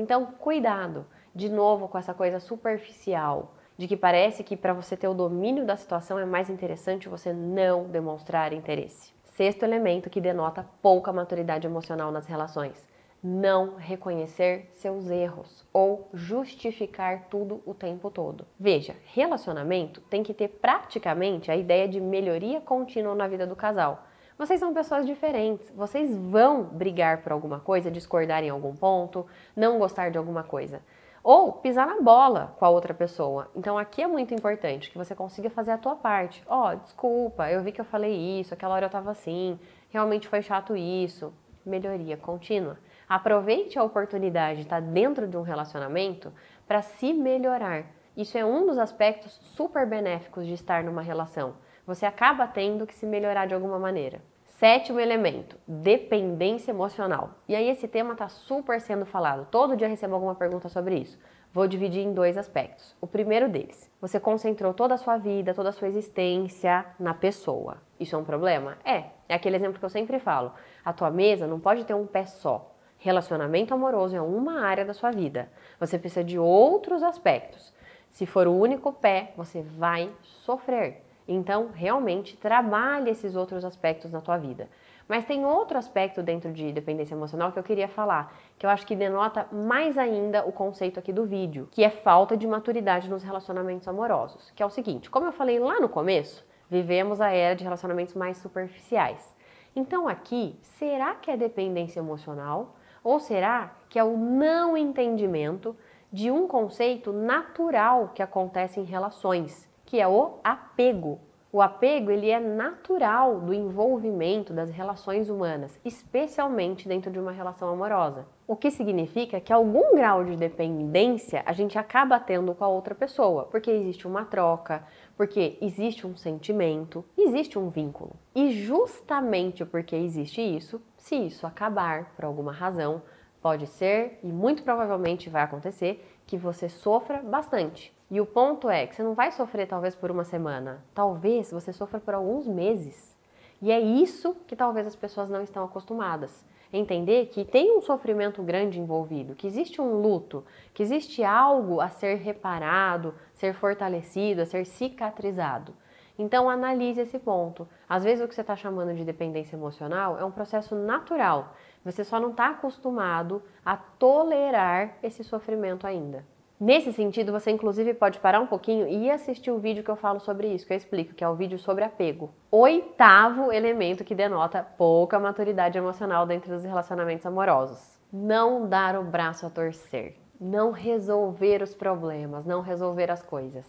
Então, 0.00 0.24
cuidado, 0.24 1.04
de 1.34 1.50
novo, 1.50 1.86
com 1.86 1.98
essa 1.98 2.14
coisa 2.14 2.40
superficial, 2.40 3.52
de 3.76 3.86
que 3.86 3.98
parece 3.98 4.42
que 4.42 4.56
para 4.56 4.72
você 4.72 4.96
ter 4.96 5.06
o 5.06 5.12
domínio 5.12 5.66
da 5.66 5.76
situação 5.76 6.18
é 6.18 6.24
mais 6.24 6.48
interessante 6.48 7.06
você 7.06 7.34
não 7.34 7.84
demonstrar 7.84 8.54
interesse. 8.54 9.12
Sexto 9.24 9.62
elemento 9.62 10.08
que 10.08 10.18
denota 10.18 10.66
pouca 10.80 11.12
maturidade 11.12 11.66
emocional 11.66 12.10
nas 12.10 12.24
relações: 12.24 12.88
não 13.22 13.76
reconhecer 13.76 14.70
seus 14.72 15.10
erros 15.10 15.68
ou 15.70 16.08
justificar 16.14 17.26
tudo 17.28 17.62
o 17.66 17.74
tempo 17.74 18.10
todo. 18.10 18.46
Veja, 18.58 18.96
relacionamento 19.12 20.00
tem 20.08 20.22
que 20.22 20.32
ter 20.32 20.48
praticamente 20.48 21.50
a 21.50 21.56
ideia 21.56 21.86
de 21.86 22.00
melhoria 22.00 22.58
contínua 22.58 23.14
na 23.14 23.28
vida 23.28 23.46
do 23.46 23.54
casal. 23.54 24.06
Vocês 24.40 24.58
são 24.58 24.72
pessoas 24.72 25.04
diferentes. 25.04 25.70
Vocês 25.76 26.16
vão 26.16 26.62
brigar 26.62 27.18
por 27.18 27.30
alguma 27.30 27.60
coisa, 27.60 27.90
discordar 27.90 28.42
em 28.42 28.48
algum 28.48 28.74
ponto, 28.74 29.26
não 29.54 29.78
gostar 29.78 30.10
de 30.10 30.16
alguma 30.16 30.42
coisa. 30.42 30.80
Ou 31.22 31.52
pisar 31.52 31.86
na 31.86 32.00
bola 32.00 32.56
com 32.58 32.64
a 32.64 32.70
outra 32.70 32.94
pessoa. 32.94 33.50
Então 33.54 33.76
aqui 33.76 34.00
é 34.00 34.06
muito 34.06 34.32
importante 34.32 34.90
que 34.90 34.96
você 34.96 35.14
consiga 35.14 35.50
fazer 35.50 35.72
a 35.72 35.76
tua 35.76 35.94
parte. 35.94 36.42
Ó, 36.48 36.70
oh, 36.70 36.74
desculpa, 36.74 37.50
eu 37.50 37.62
vi 37.62 37.70
que 37.70 37.82
eu 37.82 37.84
falei 37.84 38.40
isso, 38.40 38.54
aquela 38.54 38.74
hora 38.74 38.86
eu 38.86 38.90
tava 38.90 39.10
assim, 39.10 39.60
realmente 39.90 40.26
foi 40.26 40.40
chato 40.40 40.74
isso. 40.74 41.34
Melhoria 41.66 42.16
contínua. 42.16 42.78
Aproveite 43.06 43.78
a 43.78 43.84
oportunidade 43.84 44.60
de 44.60 44.62
estar 44.62 44.80
dentro 44.80 45.28
de 45.28 45.36
um 45.36 45.42
relacionamento 45.42 46.32
para 46.66 46.80
se 46.80 47.12
melhorar. 47.12 47.84
Isso 48.16 48.38
é 48.38 48.44
um 48.44 48.66
dos 48.66 48.78
aspectos 48.78 49.38
super 49.54 49.86
benéficos 49.86 50.46
de 50.46 50.54
estar 50.54 50.82
numa 50.82 51.02
relação. 51.02 51.56
Você 51.86 52.06
acaba 52.06 52.46
tendo 52.46 52.86
que 52.86 52.94
se 52.94 53.04
melhorar 53.04 53.44
de 53.44 53.52
alguma 53.52 53.78
maneira. 53.78 54.29
Sétimo 54.60 55.00
elemento, 55.00 55.56
dependência 55.66 56.70
emocional. 56.70 57.30
E 57.48 57.56
aí 57.56 57.70
esse 57.70 57.88
tema 57.88 58.12
está 58.12 58.28
super 58.28 58.78
sendo 58.78 59.06
falado. 59.06 59.48
Todo 59.50 59.74
dia 59.74 59.88
recebo 59.88 60.12
alguma 60.12 60.34
pergunta 60.34 60.68
sobre 60.68 60.96
isso. 60.98 61.18
Vou 61.50 61.66
dividir 61.66 62.04
em 62.04 62.12
dois 62.12 62.36
aspectos. 62.36 62.94
O 63.00 63.06
primeiro 63.06 63.48
deles, 63.48 63.90
você 64.02 64.20
concentrou 64.20 64.74
toda 64.74 64.92
a 64.92 64.98
sua 64.98 65.16
vida, 65.16 65.54
toda 65.54 65.70
a 65.70 65.72
sua 65.72 65.88
existência 65.88 66.84
na 66.98 67.14
pessoa. 67.14 67.78
Isso 67.98 68.14
é 68.14 68.18
um 68.18 68.22
problema? 68.22 68.76
É. 68.84 69.04
É 69.30 69.34
aquele 69.34 69.56
exemplo 69.56 69.78
que 69.78 69.84
eu 69.86 69.88
sempre 69.88 70.18
falo. 70.18 70.52
A 70.84 70.92
tua 70.92 71.10
mesa 71.10 71.46
não 71.46 71.58
pode 71.58 71.86
ter 71.86 71.94
um 71.94 72.06
pé 72.06 72.26
só. 72.26 72.70
Relacionamento 72.98 73.72
amoroso 73.72 74.14
é 74.14 74.20
uma 74.20 74.60
área 74.60 74.84
da 74.84 74.92
sua 74.92 75.10
vida. 75.10 75.50
Você 75.78 75.98
precisa 75.98 76.22
de 76.22 76.38
outros 76.38 77.02
aspectos. 77.02 77.72
Se 78.10 78.26
for 78.26 78.46
o 78.46 78.54
único 78.54 78.92
pé, 78.92 79.32
você 79.38 79.62
vai 79.62 80.12
sofrer. 80.20 81.02
Então, 81.32 81.68
realmente 81.72 82.36
trabalhe 82.36 83.08
esses 83.08 83.36
outros 83.36 83.64
aspectos 83.64 84.10
na 84.10 84.20
tua 84.20 84.36
vida. 84.36 84.68
Mas 85.06 85.24
tem 85.24 85.44
outro 85.44 85.78
aspecto 85.78 86.24
dentro 86.24 86.52
de 86.52 86.72
dependência 86.72 87.14
emocional 87.14 87.52
que 87.52 87.58
eu 87.58 87.62
queria 87.62 87.86
falar, 87.86 88.36
que 88.58 88.66
eu 88.66 88.70
acho 88.70 88.84
que 88.84 88.96
denota 88.96 89.46
mais 89.52 89.96
ainda 89.96 90.44
o 90.44 90.50
conceito 90.50 90.98
aqui 90.98 91.12
do 91.12 91.24
vídeo, 91.24 91.68
que 91.70 91.84
é 91.84 91.90
falta 91.90 92.36
de 92.36 92.48
maturidade 92.48 93.08
nos 93.08 93.22
relacionamentos 93.22 93.86
amorosos. 93.86 94.50
Que 94.56 94.62
é 94.62 94.66
o 94.66 94.70
seguinte, 94.70 95.08
como 95.08 95.26
eu 95.26 95.30
falei 95.30 95.60
lá 95.60 95.78
no 95.78 95.88
começo, 95.88 96.44
vivemos 96.68 97.20
a 97.20 97.30
era 97.30 97.54
de 97.54 97.62
relacionamentos 97.62 98.14
mais 98.14 98.38
superficiais. 98.38 99.32
Então 99.76 100.08
aqui, 100.08 100.58
será 100.62 101.14
que 101.14 101.30
é 101.30 101.36
dependência 101.36 102.00
emocional? 102.00 102.74
Ou 103.04 103.20
será 103.20 103.72
que 103.88 104.00
é 104.00 104.04
o 104.04 104.16
não 104.16 104.76
entendimento 104.76 105.76
de 106.12 106.28
um 106.28 106.48
conceito 106.48 107.12
natural 107.12 108.10
que 108.12 108.22
acontece 108.22 108.80
em 108.80 108.84
relações, 108.84 109.69
que 109.90 110.00
é 110.00 110.06
o 110.06 110.38
apego? 110.44 111.18
O 111.52 111.60
apego 111.60 112.12
ele 112.12 112.30
é 112.30 112.38
natural 112.38 113.40
do 113.40 113.52
envolvimento 113.52 114.52
das 114.52 114.70
relações 114.70 115.28
humanas, 115.28 115.76
especialmente 115.84 116.86
dentro 116.86 117.10
de 117.10 117.18
uma 117.18 117.32
relação 117.32 117.68
amorosa. 117.68 118.24
O 118.46 118.54
que 118.54 118.70
significa 118.70 119.40
que 119.40 119.52
algum 119.52 119.96
grau 119.96 120.22
de 120.22 120.36
dependência 120.36 121.42
a 121.44 121.52
gente 121.52 121.76
acaba 121.76 122.20
tendo 122.20 122.54
com 122.54 122.64
a 122.64 122.68
outra 122.68 122.94
pessoa, 122.94 123.46
porque 123.46 123.68
existe 123.68 124.06
uma 124.06 124.24
troca, 124.24 124.86
porque 125.16 125.58
existe 125.60 126.06
um 126.06 126.14
sentimento, 126.16 127.04
existe 127.18 127.58
um 127.58 127.68
vínculo. 127.68 128.12
E 128.32 128.52
justamente 128.52 129.64
porque 129.64 129.96
existe 129.96 130.40
isso, 130.40 130.80
se 130.96 131.16
isso 131.16 131.48
acabar 131.48 132.12
por 132.14 132.26
alguma 132.26 132.52
razão, 132.52 133.02
pode 133.42 133.66
ser 133.66 134.20
e 134.22 134.28
muito 134.28 134.62
provavelmente 134.62 135.28
vai 135.28 135.42
acontecer 135.42 136.06
que 136.28 136.38
você 136.38 136.68
sofra 136.68 137.20
bastante. 137.20 137.92
E 138.10 138.20
o 138.20 138.26
ponto 138.26 138.68
é 138.68 138.88
que 138.88 138.96
você 138.96 139.04
não 139.04 139.14
vai 139.14 139.30
sofrer 139.30 139.68
talvez 139.68 139.94
por 139.94 140.10
uma 140.10 140.24
semana, 140.24 140.82
talvez 140.92 141.52
você 141.52 141.72
sofra 141.72 142.00
por 142.00 142.12
alguns 142.12 142.44
meses. 142.44 143.16
E 143.62 143.70
é 143.70 143.78
isso 143.78 144.34
que 144.48 144.56
talvez 144.56 144.84
as 144.84 144.96
pessoas 144.96 145.30
não 145.30 145.42
estão 145.42 145.64
acostumadas. 145.64 146.44
Entender 146.72 147.26
que 147.26 147.44
tem 147.44 147.76
um 147.76 147.80
sofrimento 147.80 148.42
grande 148.42 148.80
envolvido, 148.80 149.36
que 149.36 149.46
existe 149.46 149.80
um 149.80 150.00
luto, 150.00 150.44
que 150.74 150.82
existe 150.82 151.22
algo 151.22 151.80
a 151.80 151.88
ser 151.88 152.16
reparado, 152.16 153.14
ser 153.32 153.54
fortalecido, 153.54 154.42
a 154.42 154.46
ser 154.46 154.66
cicatrizado. 154.66 155.72
Então 156.18 156.50
analise 156.50 157.00
esse 157.00 157.18
ponto. 157.18 157.66
Às 157.88 158.02
vezes 158.02 158.24
o 158.24 158.28
que 158.28 158.34
você 158.34 158.40
está 158.40 158.56
chamando 158.56 158.92
de 158.92 159.04
dependência 159.04 159.54
emocional 159.54 160.18
é 160.18 160.24
um 160.24 160.32
processo 160.32 160.74
natural. 160.74 161.54
Você 161.84 162.02
só 162.02 162.18
não 162.18 162.30
está 162.30 162.48
acostumado 162.48 163.40
a 163.64 163.76
tolerar 163.76 164.96
esse 165.00 165.22
sofrimento 165.22 165.86
ainda. 165.86 166.24
Nesse 166.60 166.92
sentido, 166.92 167.32
você 167.32 167.50
inclusive 167.50 167.94
pode 167.94 168.18
parar 168.18 168.38
um 168.38 168.46
pouquinho 168.46 168.86
e 168.86 169.10
assistir 169.10 169.50
o 169.50 169.58
vídeo 169.58 169.82
que 169.82 169.90
eu 169.90 169.96
falo 169.96 170.20
sobre 170.20 170.46
isso, 170.46 170.66
que 170.66 170.74
eu 170.74 170.76
explico, 170.76 171.14
que 171.14 171.24
é 171.24 171.28
o 171.28 171.34
vídeo 171.34 171.58
sobre 171.58 171.84
apego. 171.84 172.34
Oitavo 172.50 173.50
elemento 173.50 174.04
que 174.04 174.14
denota 174.14 174.62
pouca 174.76 175.18
maturidade 175.18 175.78
emocional 175.78 176.26
dentro 176.26 176.52
dos 176.52 176.62
relacionamentos 176.62 177.24
amorosos. 177.24 177.98
Não 178.12 178.68
dar 178.68 178.94
o 178.98 179.02
braço 179.02 179.46
a 179.46 179.50
torcer. 179.50 180.18
Não 180.38 180.70
resolver 180.70 181.62
os 181.62 181.74
problemas, 181.74 182.44
não 182.44 182.60
resolver 182.60 183.10
as 183.10 183.22
coisas. 183.22 183.64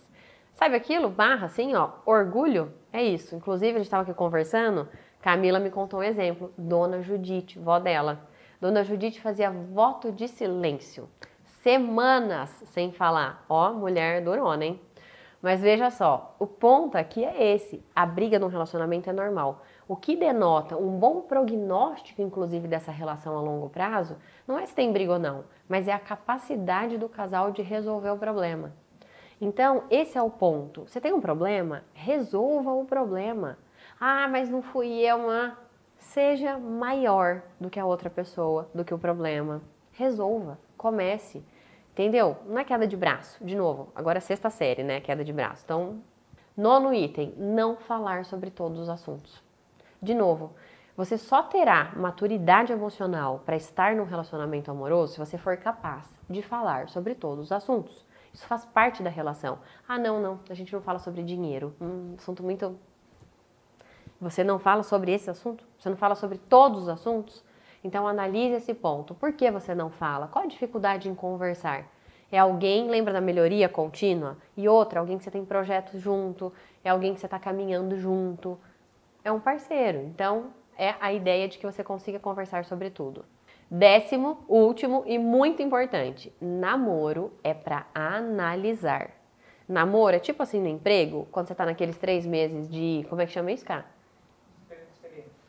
Sabe 0.54 0.76
aquilo? 0.76 1.10
Barra 1.10 1.46
assim, 1.46 1.74
ó, 1.74 1.92
orgulho? 2.06 2.74
É 2.92 3.02
isso. 3.02 3.38
Inclusive, 3.38 3.72
a 3.72 3.78
gente 3.78 3.84
estava 3.84 4.04
aqui 4.04 4.14
conversando, 4.14 4.90
Camila 5.22 5.60
me 5.60 5.70
contou 5.70 6.02
um 6.02 6.04
exemplo. 6.04 6.52
Dona 6.58 7.02
Judite, 7.02 7.58
vó 7.58 7.80
dela. 7.80 8.28
Dona 8.60 8.84
Judite 8.84 9.22
fazia 9.22 9.50
voto 9.50 10.12
de 10.12 10.28
silêncio 10.28 11.08
semanas 11.62 12.50
sem 12.68 12.92
falar. 12.92 13.46
Ó, 13.48 13.74
mulher 13.74 14.24
durona, 14.24 14.66
hein? 14.66 14.82
Mas 15.42 15.62
veja 15.62 15.90
só, 15.90 16.36
o 16.38 16.46
ponto 16.46 16.98
aqui 16.98 17.24
é 17.24 17.54
esse: 17.54 17.84
a 17.96 18.06
briga 18.06 18.38
no 18.38 18.48
relacionamento 18.48 19.10
é 19.10 19.14
normal. 19.14 19.64
O 19.88 19.96
que 19.96 20.16
denota 20.16 20.78
um 20.78 20.98
bom 21.00 21.22
prognóstico, 21.22 22.22
inclusive, 22.22 22.68
dessa 22.68 22.92
relação 22.92 23.38
a 23.38 23.42
longo 23.42 23.70
prazo, 23.70 24.18
não 24.48 24.58
é 24.58 24.66
se 24.66 24.76
tem 24.76 24.92
briga 24.92 25.14
ou 25.14 25.20
não, 25.20 25.44
mas 25.68 25.88
é 25.88 25.94
a 25.94 26.00
capacidade 26.00 26.98
do 26.98 27.10
casal 27.10 27.52
de 27.52 27.62
resolver 27.62 28.12
o 28.12 28.18
problema. 28.18 28.74
Então, 29.40 29.84
esse 29.90 30.18
é 30.18 30.22
o 30.22 30.30
ponto. 30.30 30.88
Você 30.88 31.02
tem 31.02 31.14
um 31.14 31.22
problema? 31.22 31.84
Resolva 31.94 32.72
o 32.72 32.86
problema. 32.86 33.58
Ah, 34.00 34.28
mas 34.28 34.50
não 34.50 34.62
fui 34.62 34.88
eu, 35.02 35.18
uma. 35.18 35.58
Seja 35.98 36.58
maior 36.58 37.42
do 37.60 37.70
que 37.70 37.80
a 37.80 37.86
outra 37.86 38.10
pessoa, 38.10 38.70
do 38.74 38.86
que 38.86 38.94
o 38.94 39.00
problema. 39.00 39.62
Resolva, 39.92 40.60
comece. 40.78 41.44
Entendeu? 41.92 42.38
Não 42.46 42.58
é 42.58 42.64
queda 42.64 42.88
de 42.88 42.96
braço. 42.96 43.44
De 43.44 43.56
novo, 43.56 43.92
agora 43.94 44.18
é 44.18 44.22
sexta 44.22 44.50
série, 44.50 44.84
né? 44.84 45.02
Queda 45.02 45.24
de 45.24 45.34
braço. 45.34 45.64
Então, 45.66 46.02
nono 46.56 46.94
item: 46.94 47.34
não 47.38 47.76
falar 47.76 48.26
sobre 48.26 48.50
todos 48.50 48.80
os 48.80 48.90
assuntos. 48.90 49.44
De 50.02 50.14
novo, 50.14 50.54
você 50.96 51.18
só 51.18 51.44
terá 51.44 51.94
maturidade 51.96 52.72
emocional 52.72 53.42
para 53.46 53.56
estar 53.56 53.96
num 53.96 54.04
relacionamento 54.04 54.70
amoroso 54.70 55.14
se 55.14 55.20
você 55.20 55.38
for 55.38 55.58
capaz 55.58 56.08
de 56.30 56.42
falar 56.42 56.90
sobre 56.90 57.16
todos 57.16 57.46
os 57.46 57.52
assuntos. 57.52 58.06
Isso 58.34 58.46
faz 58.46 58.66
parte 58.66 59.04
da 59.04 59.10
relação. 59.10 59.60
Ah, 59.88 59.98
não, 59.98 60.22
não, 60.22 60.40
a 60.50 60.54
gente 60.54 60.72
não 60.72 60.82
fala 60.82 61.00
sobre 61.00 61.24
dinheiro. 61.24 61.76
Um 61.80 62.16
assunto 62.18 62.42
muito. 62.44 62.78
Você 64.20 64.44
não 64.44 64.60
fala 64.60 64.84
sobre 64.84 65.12
esse 65.12 65.30
assunto? 65.30 65.64
Você 65.78 65.90
não 65.90 65.98
fala 65.98 66.16
sobre 66.16 66.38
todos 66.38 66.84
os 66.84 66.90
assuntos? 66.90 67.44
Então 67.84 68.08
analise 68.08 68.56
esse 68.56 68.74
ponto. 68.74 69.16
Por 69.16 69.34
que 69.34 69.50
você 69.50 69.74
não 69.74 69.90
fala? 69.90 70.28
Qual 70.28 70.46
a 70.46 70.48
dificuldade 70.48 71.10
em 71.10 71.16
conversar? 71.16 71.86
É 72.32 72.38
alguém, 72.38 72.90
lembra 72.90 73.12
da 73.12 73.20
melhoria 73.20 73.68
contínua? 73.68 74.38
E 74.56 74.68
outra, 74.70 75.00
alguém 75.00 75.18
que 75.18 75.24
você 75.24 75.32
tem 75.32 75.44
projetos 75.44 76.00
junto, 76.00 76.54
é 76.84 76.90
alguém 76.90 77.14
que 77.14 77.20
você 77.20 77.26
está 77.28 77.38
caminhando 77.38 77.98
junto. 77.98 78.58
É 79.24 79.32
um 79.32 79.40
parceiro. 79.40 80.00
Então, 80.00 80.54
é 80.78 80.96
a 81.02 81.12
ideia 81.12 81.48
de 81.48 81.58
que 81.58 81.66
você 81.66 81.84
consiga 81.84 82.20
conversar 82.20 82.64
sobre 82.64 82.90
tudo. 82.90 83.26
Décimo, 83.70 84.40
último 84.48 85.04
e 85.06 85.18
muito 85.18 85.62
importante: 85.62 86.34
namoro 86.42 87.34
é 87.44 87.54
para 87.54 87.86
analisar. 87.94 89.12
Namoro 89.68 90.16
é 90.16 90.20
tipo 90.20 90.44
assim 90.44 90.60
no 90.60 90.68
emprego, 90.68 91.28
quando 91.32 91.48
você 91.48 91.54
está 91.54 91.66
naqueles 91.66 91.98
três 91.98 92.26
meses 92.26 92.70
de. 92.70 93.06
Como 93.10 93.22
é 93.22 93.26
que 93.26 93.32
chama 93.32 93.52
isso, 93.52 93.66
cara? 93.66 93.86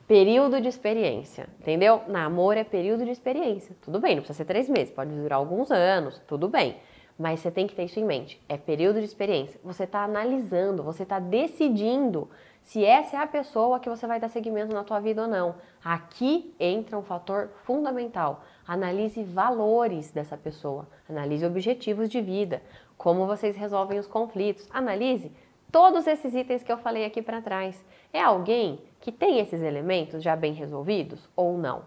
Período 0.06 0.60
de 0.60 0.68
experiência, 0.68 1.48
entendeu? 1.60 2.02
Namoro 2.08 2.58
é 2.58 2.64
período 2.64 3.04
de 3.04 3.10
experiência. 3.10 3.76
Tudo 3.82 4.00
bem, 4.00 4.16
não 4.16 4.22
precisa 4.22 4.38
ser 4.38 4.44
três 4.44 4.68
meses, 4.68 4.92
pode 4.92 5.10
durar 5.10 5.38
alguns 5.38 5.70
anos, 5.70 6.20
tudo 6.26 6.48
bem. 6.48 6.76
Mas 7.18 7.40
você 7.40 7.50
tem 7.50 7.66
que 7.66 7.74
ter 7.74 7.84
isso 7.84 8.00
em 8.00 8.04
mente. 8.04 8.42
É 8.48 8.56
período 8.56 8.98
de 8.98 9.04
experiência. 9.04 9.60
Você 9.62 9.84
está 9.84 10.02
analisando, 10.02 10.82
você 10.82 11.02
está 11.02 11.18
decidindo 11.18 12.28
se 12.62 12.84
essa 12.84 13.16
é 13.16 13.20
a 13.20 13.26
pessoa 13.26 13.78
que 13.78 13.88
você 13.88 14.06
vai 14.06 14.18
dar 14.18 14.28
seguimento 14.28 14.74
na 14.74 14.82
tua 14.82 15.00
vida 15.00 15.22
ou 15.22 15.28
não. 15.28 15.54
Aqui 15.84 16.54
entra 16.58 16.98
um 16.98 17.02
fator 17.02 17.50
fundamental. 17.64 18.44
Analise 18.66 19.22
valores 19.22 20.10
dessa 20.10 20.36
pessoa, 20.36 20.88
analise 21.08 21.44
objetivos 21.44 22.08
de 22.08 22.20
vida, 22.20 22.62
como 22.96 23.26
vocês 23.26 23.56
resolvem 23.56 23.98
os 23.98 24.06
conflitos. 24.06 24.68
Analise 24.72 25.32
todos 25.72 26.06
esses 26.06 26.34
itens 26.34 26.62
que 26.62 26.70
eu 26.70 26.76
falei 26.76 27.06
aqui 27.06 27.22
para 27.22 27.40
trás. 27.40 27.82
É 28.12 28.20
alguém 28.20 28.78
que 29.00 29.10
tem 29.10 29.40
esses 29.40 29.62
elementos 29.62 30.22
já 30.22 30.36
bem 30.36 30.52
resolvidos 30.52 31.28
ou 31.34 31.56
não? 31.56 31.82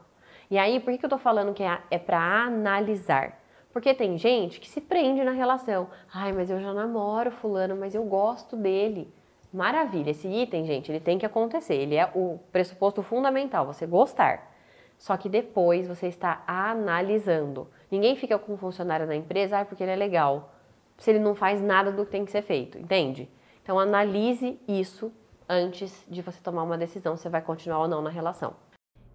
E 0.50 0.58
aí, 0.58 0.80
por 0.80 0.98
que, 0.98 1.06
eu 1.06 1.10
tô 1.10 1.20
falando 1.20 1.54
que 1.54 1.64
é, 1.64 1.80
é 1.90 2.00
para 2.00 2.20
analisar? 2.20 3.40
Porque 3.72 3.94
tem 3.94 4.18
gente 4.18 4.60
que 4.60 4.70
se 4.70 4.82
prende 4.82 5.24
na 5.24 5.32
relação. 5.32 5.88
Ai, 6.14 6.32
mas 6.32 6.50
eu 6.50 6.60
já 6.60 6.74
namoro 6.74 7.30
fulano, 7.30 7.76
mas 7.76 7.94
eu 7.94 8.04
gosto 8.04 8.56
dele. 8.56 9.12
Maravilha, 9.54 10.12
esse 10.12 10.28
item, 10.28 10.66
gente, 10.66 10.92
ele 10.92 11.00
tem 11.00 11.18
que 11.18 11.26
acontecer. 11.26 11.76
Ele 11.76 11.96
é 11.96 12.10
o 12.16 12.40
pressuposto 12.52 13.02
fundamental, 13.04 13.66
você 13.66 13.86
gostar. 13.86 14.52
Só 14.98 15.16
que 15.18 15.30
depois 15.30 15.88
você 15.88 16.08
está 16.08 16.44
analisando. 16.48 17.68
Ninguém 17.92 18.16
fica 18.16 18.40
com 18.40 18.54
um 18.54 18.58
funcionário 18.58 19.06
da 19.06 19.16
empresa, 19.16 19.60
ah, 19.60 19.66
porque 19.66 19.84
ele 19.84 19.92
é 19.92 19.96
legal. 19.96 20.54
Se 20.98 21.12
ele 21.12 21.20
não 21.20 21.36
faz 21.36 21.62
nada 21.62 21.92
do 21.92 22.06
que 22.06 22.12
tem 22.12 22.26
que 22.26 22.32
ser 22.32 22.42
feito, 22.42 22.78
entende? 22.78 23.30
Então 23.66 23.80
analise 23.80 24.60
isso 24.68 25.12
antes 25.50 26.06
de 26.08 26.22
você 26.22 26.40
tomar 26.40 26.62
uma 26.62 26.78
decisão 26.78 27.18
se 27.18 27.28
vai 27.28 27.42
continuar 27.42 27.80
ou 27.80 27.88
não 27.88 28.00
na 28.00 28.12
relação. 28.12 28.54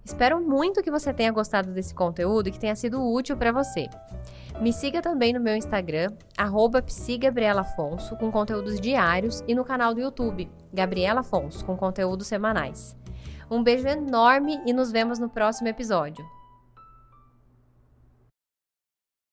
Espero 0.05 0.41
muito 0.41 0.83
que 0.83 0.91
você 0.91 1.15
tenha 1.15 1.31
gostado 1.31 1.71
desse 1.71 1.95
conteúdo 1.95 2.49
e 2.49 2.51
que 2.51 2.59
tenha 2.59 2.75
sido 2.75 3.01
útil 3.01 3.37
para 3.37 3.53
você. 3.53 3.87
Me 4.61 4.73
siga 4.73 5.01
também 5.01 5.33
no 5.33 5.39
meu 5.39 5.55
Instagram, 5.55 6.13
psigabrielafonso, 6.85 8.17
com 8.17 8.33
conteúdos 8.33 8.81
diários, 8.81 9.45
e 9.47 9.55
no 9.55 9.65
canal 9.65 9.95
do 9.95 10.01
YouTube, 10.01 10.51
Gabriela 10.73 11.21
Afonso, 11.21 11.65
com 11.65 11.77
conteúdos 11.77 12.27
semanais. 12.27 12.97
Um 13.49 13.63
beijo 13.63 13.87
enorme 13.87 14.61
e 14.67 14.73
nos 14.73 14.91
vemos 14.91 15.21
no 15.21 15.29
próximo 15.29 15.69
episódio. 15.69 16.25